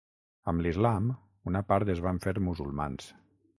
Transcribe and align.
Amb 0.51 0.63
l'islam 0.65 1.11
una 1.53 1.63
part 1.73 1.93
es 1.97 2.03
van 2.09 2.23
fer 2.27 2.35
musulmans. 2.49 3.15